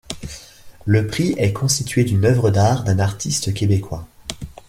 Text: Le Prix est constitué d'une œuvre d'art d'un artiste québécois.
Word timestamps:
Le 0.83 1.05
Prix 1.05 1.35
est 1.37 1.53
constitué 1.53 2.03
d'une 2.03 2.25
œuvre 2.25 2.49
d'art 2.49 2.83
d'un 2.83 2.97
artiste 2.97 3.53
québécois. 3.53 4.07